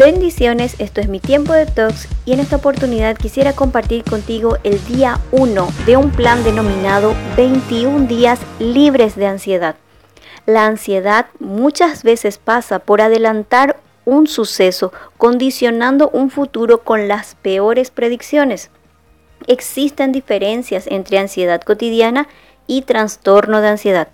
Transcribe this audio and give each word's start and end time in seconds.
Bendiciones, 0.00 0.76
esto 0.78 1.02
es 1.02 1.08
mi 1.08 1.20
tiempo 1.20 1.52
de 1.52 1.66
talks 1.66 2.08
y 2.24 2.32
en 2.32 2.40
esta 2.40 2.56
oportunidad 2.56 3.18
quisiera 3.18 3.52
compartir 3.52 4.02
contigo 4.02 4.56
el 4.64 4.82
día 4.86 5.20
1 5.30 5.68
de 5.84 5.98
un 5.98 6.10
plan 6.10 6.42
denominado 6.42 7.14
21 7.36 8.06
días 8.06 8.40
libres 8.58 9.14
de 9.14 9.26
ansiedad. 9.26 9.76
La 10.46 10.64
ansiedad 10.64 11.26
muchas 11.38 12.02
veces 12.02 12.38
pasa 12.38 12.78
por 12.78 13.02
adelantar 13.02 13.78
un 14.06 14.26
suceso, 14.26 14.90
condicionando 15.18 16.08
un 16.14 16.30
futuro 16.30 16.82
con 16.82 17.06
las 17.06 17.34
peores 17.34 17.90
predicciones. 17.90 18.70
Existen 19.48 20.12
diferencias 20.12 20.86
entre 20.86 21.18
ansiedad 21.18 21.60
cotidiana 21.60 22.26
y 22.66 22.82
trastorno 22.82 23.60
de 23.60 23.68
ansiedad. 23.68 24.08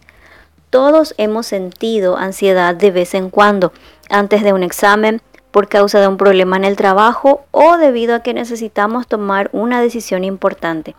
Todos 0.71 1.15
hemos 1.17 1.47
sentido 1.47 2.17
ansiedad 2.17 2.75
de 2.75 2.91
vez 2.91 3.15
en 3.15 3.31
cuando, 3.31 3.73
antes 4.11 4.43
de 4.43 4.53
un 4.53 4.65
examen, 4.65 5.23
por 5.57 5.69
causa 5.69 6.01
de 6.03 6.07
un 6.07 6.19
problema 6.19 6.59
en 6.59 6.67
el 6.67 6.77
trabajo 6.77 7.47
o 7.51 7.79
debido 7.79 8.15
a 8.15 8.21
que 8.21 8.35
necesitamos 8.35 9.07
tomar 9.07 9.49
una 9.55 9.81
decisión 9.81 10.23
importante. 10.23 10.95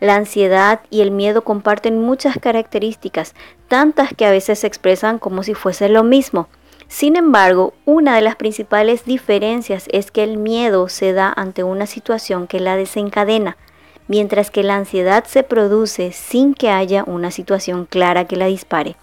La 0.00 0.14
ansiedad 0.14 0.80
y 0.88 1.02
el 1.02 1.10
miedo 1.10 1.44
comparten 1.44 2.00
muchas 2.00 2.38
características, 2.38 3.34
tantas 3.68 4.14
que 4.14 4.24
a 4.24 4.30
veces 4.30 4.60
se 4.60 4.66
expresan 4.66 5.18
como 5.18 5.42
si 5.42 5.52
fuese 5.52 5.90
lo 5.90 6.02
mismo. 6.02 6.48
Sin 6.88 7.14
embargo, 7.14 7.74
una 7.84 8.16
de 8.16 8.22
las 8.22 8.36
principales 8.36 9.04
diferencias 9.04 9.84
es 9.92 10.10
que 10.10 10.24
el 10.24 10.38
miedo 10.38 10.88
se 10.88 11.12
da 11.12 11.30
ante 11.36 11.62
una 11.62 11.84
situación 11.84 12.46
que 12.46 12.58
la 12.58 12.76
desencadena, 12.76 13.58
mientras 14.08 14.50
que 14.50 14.62
la 14.62 14.76
ansiedad 14.76 15.24
se 15.24 15.42
produce 15.42 16.12
sin 16.12 16.54
que 16.54 16.70
haya 16.70 17.04
una 17.06 17.30
situación 17.30 17.84
clara 17.84 18.24
que 18.24 18.36
la 18.36 18.46
dispare. 18.46 18.96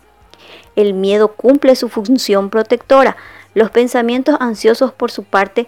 El 0.75 0.95
miedo 0.95 1.27
cumple 1.27 1.75
su 1.75 1.87
función 1.87 2.49
protectora, 2.49 3.15
los 3.57 3.71
pensamientos 3.71 4.37
ansiosos, 4.39 4.93
por 4.93 5.09
su 5.09 5.23
parte, 5.23 5.65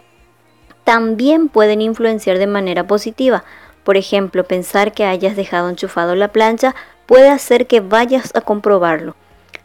también 0.84 1.50
pueden 1.50 1.82
influenciar 1.82 2.38
de 2.38 2.46
manera 2.46 2.86
positiva. 2.86 3.44
Por 3.84 3.98
ejemplo, 3.98 4.44
pensar 4.44 4.94
que 4.94 5.06
hayas 5.06 5.36
dejado 5.36 5.70
enchufado 5.70 6.14
la 6.14 6.28
plancha 6.28 6.76
puede 7.08 7.31
hacer 7.31 7.66
que 7.66 7.80
vayas 7.80 8.30
a 8.36 8.42
comprobarlo. 8.42 9.16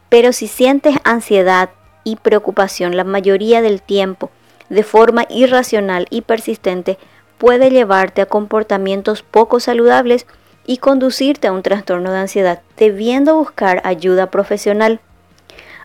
Pero 0.08 0.32
si 0.32 0.46
sientes 0.46 0.96
ansiedad 1.04 1.68
y 2.02 2.16
preocupación 2.16 2.96
la 2.96 3.04
mayoría 3.04 3.60
del 3.60 3.82
tiempo, 3.82 4.30
de 4.70 4.84
forma 4.84 5.26
irracional 5.28 6.06
y 6.08 6.22
persistente, 6.22 6.96
puede 7.36 7.68
llevarte 7.68 8.22
a 8.22 8.26
comportamientos 8.26 9.22
poco 9.22 9.60
saludables 9.60 10.26
y 10.64 10.78
conducirte 10.78 11.48
a 11.48 11.52
un 11.52 11.62
trastorno 11.62 12.10
de 12.10 12.20
ansiedad, 12.20 12.62
debiendo 12.78 13.36
buscar 13.36 13.82
ayuda 13.84 14.30
profesional. 14.30 15.00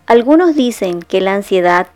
Algunos 0.06 0.56
dicen 0.56 1.02
que 1.02 1.20
la 1.20 1.34
ansiedad 1.34 1.88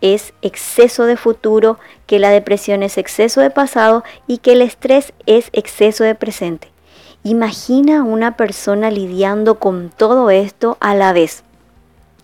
es 0.00 0.32
exceso 0.42 1.04
de 1.04 1.16
futuro, 1.16 1.78
que 2.06 2.18
la 2.18 2.30
depresión 2.30 2.82
es 2.82 2.98
exceso 2.98 3.40
de 3.40 3.50
pasado 3.50 4.04
y 4.26 4.38
que 4.38 4.52
el 4.52 4.62
estrés 4.62 5.12
es 5.26 5.50
exceso 5.52 6.04
de 6.04 6.14
presente. 6.14 6.68
Imagina 7.22 7.98
a 7.98 8.02
una 8.02 8.36
persona 8.36 8.90
lidiando 8.90 9.58
con 9.58 9.90
todo 9.94 10.30
esto 10.30 10.78
a 10.80 10.94
la 10.94 11.12
vez. 11.12 11.44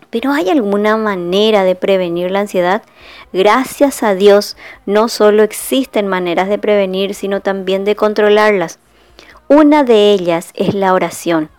Pero 0.09 0.31
¿hay 0.31 0.49
alguna 0.49 0.97
manera 0.97 1.63
de 1.63 1.75
prevenir 1.75 2.31
la 2.31 2.39
ansiedad? 2.39 2.81
Gracias 3.33 4.03
a 4.03 4.15
Dios, 4.15 4.57
no 4.85 5.09
solo 5.09 5.43
existen 5.43 6.07
maneras 6.07 6.47
de 6.47 6.57
prevenir, 6.57 7.13
sino 7.13 7.41
también 7.41 7.83
de 7.83 7.95
controlarlas. 7.95 8.79
Una 9.49 9.83
de 9.83 10.11
ellas 10.11 10.51
es 10.55 10.73
la 10.73 10.93
oración. 10.93 11.49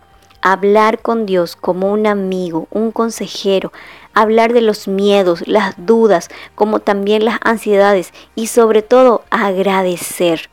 Hablar 0.41 1.01
con 1.01 1.25
Dios 1.25 1.55
como 1.55 1.91
un 1.91 2.07
amigo, 2.07 2.67
un 2.71 2.91
consejero, 2.91 3.73
hablar 4.13 4.53
de 4.53 4.61
los 4.61 4.87
miedos, 4.87 5.47
las 5.47 5.75
dudas, 5.77 6.29
como 6.55 6.79
también 6.79 7.25
las 7.25 7.39
ansiedades 7.43 8.13
y 8.35 8.47
sobre 8.47 8.81
todo 8.81 9.23
agradecer. 9.29 10.49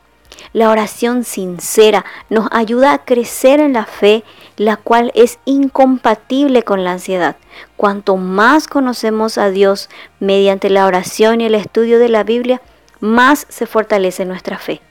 La 0.53 0.69
oración 0.69 1.23
sincera 1.23 2.05
nos 2.29 2.47
ayuda 2.51 2.93
a 2.93 3.05
crecer 3.05 3.59
en 3.59 3.73
la 3.73 3.85
fe, 3.85 4.23
la 4.55 4.77
cual 4.77 5.11
es 5.15 5.39
incompatible 5.45 6.63
con 6.63 6.83
la 6.83 6.93
ansiedad. 6.93 7.35
Cuanto 7.75 8.17
más 8.17 8.67
conocemos 8.67 9.37
a 9.37 9.49
Dios 9.49 9.89
mediante 10.19 10.69
la 10.69 10.85
oración 10.85 11.41
y 11.41 11.45
el 11.45 11.55
estudio 11.55 11.99
de 11.99 12.09
la 12.09 12.23
Biblia, 12.23 12.61
más 12.99 13.45
se 13.49 13.65
fortalece 13.65 14.25
nuestra 14.25 14.57
fe. 14.57 14.81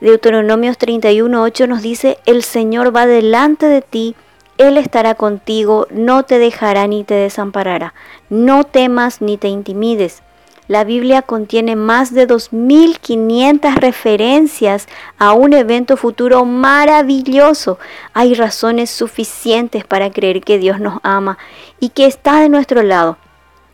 Deuteronomios 0.00 0.78
31.8 0.78 1.68
nos 1.68 1.82
dice, 1.82 2.18
el 2.26 2.42
Señor 2.42 2.94
va 2.94 3.06
delante 3.06 3.66
de 3.66 3.82
ti 3.82 4.16
él 4.58 4.78
estará 4.78 5.14
contigo, 5.14 5.86
no 5.90 6.22
te 6.22 6.38
dejará 6.38 6.86
ni 6.86 7.04
te 7.04 7.14
desamparará. 7.14 7.94
No 8.30 8.64
temas 8.64 9.20
ni 9.20 9.36
te 9.36 9.48
intimides. 9.48 10.22
La 10.66 10.82
Biblia 10.82 11.22
contiene 11.22 11.76
más 11.76 12.12
de 12.12 12.26
2.500 12.26 13.76
referencias 13.76 14.88
a 15.18 15.32
un 15.32 15.52
evento 15.52 15.96
futuro 15.96 16.44
maravilloso. 16.44 17.78
Hay 18.14 18.34
razones 18.34 18.90
suficientes 18.90 19.84
para 19.84 20.10
creer 20.10 20.40
que 20.40 20.58
Dios 20.58 20.80
nos 20.80 20.98
ama 21.02 21.38
y 21.78 21.90
que 21.90 22.06
está 22.06 22.40
de 22.40 22.48
nuestro 22.48 22.82
lado, 22.82 23.18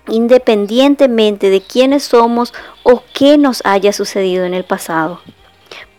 independientemente 0.09 1.49
de 1.49 1.63
quiénes 1.63 2.03
somos 2.03 2.53
o 2.83 3.05
qué 3.15 3.39
nos 3.39 3.63
haya 3.65 3.93
sucedido 3.93 4.45
en 4.45 4.53
el 4.53 4.65
pasado. 4.65 5.21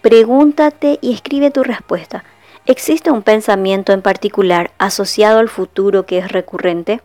Pregúntate 0.04 1.00
y 1.00 1.14
escribe 1.14 1.50
tu 1.50 1.64
respuesta. 1.64 2.26
¿Existe 2.66 3.10
un 3.10 3.22
pensamiento 3.22 3.94
en 3.94 4.02
particular 4.02 4.72
asociado 4.78 5.40
al 5.40 5.48
futuro 5.48 6.06
que 6.06 6.18
es 6.18 6.30
recurrente? 6.30 7.00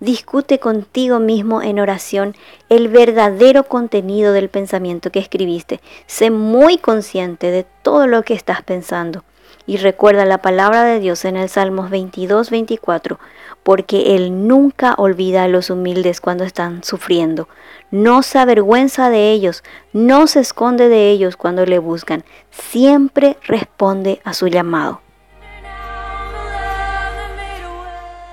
Discute 0.00 0.58
contigo 0.58 1.18
mismo 1.18 1.62
en 1.62 1.80
oración 1.80 2.34
el 2.68 2.88
verdadero 2.88 3.64
contenido 3.64 4.32
del 4.32 4.48
pensamiento 4.48 5.10
que 5.10 5.18
escribiste. 5.18 5.80
Sé 6.06 6.30
muy 6.30 6.78
consciente 6.78 7.50
de 7.50 7.64
todo 7.82 8.06
lo 8.06 8.22
que 8.22 8.34
estás 8.34 8.62
pensando. 8.62 9.24
Y 9.66 9.78
recuerda 9.78 10.26
la 10.26 10.38
palabra 10.38 10.84
de 10.84 11.00
Dios 11.00 11.24
en 11.24 11.36
el 11.36 11.48
Salmos 11.48 11.88
22, 11.88 12.50
24, 12.50 13.18
porque 13.62 14.14
Él 14.14 14.46
nunca 14.46 14.94
olvida 14.98 15.44
a 15.44 15.48
los 15.48 15.70
humildes 15.70 16.20
cuando 16.20 16.44
están 16.44 16.84
sufriendo. 16.84 17.48
No 17.90 18.22
se 18.22 18.38
avergüenza 18.38 19.08
de 19.08 19.32
ellos, 19.32 19.64
no 19.92 20.26
se 20.26 20.40
esconde 20.40 20.88
de 20.88 21.10
ellos 21.10 21.36
cuando 21.36 21.64
le 21.64 21.78
buscan, 21.78 22.24
siempre 22.50 23.38
responde 23.46 24.20
a 24.24 24.34
su 24.34 24.48
llamado. 24.48 25.03